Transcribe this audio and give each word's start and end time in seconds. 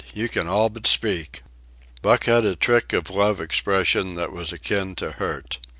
you 0.15 0.27
can 0.27 0.47
all 0.47 0.67
but 0.67 0.87
speak!" 0.87 1.43
Buck 2.01 2.23
had 2.23 2.43
a 2.43 2.55
trick 2.55 2.91
of 2.91 3.11
love 3.11 3.39
expression 3.39 4.15
that 4.15 4.31
was 4.31 4.51
akin 4.51 4.95
to 4.95 5.11
hurt. 5.11 5.59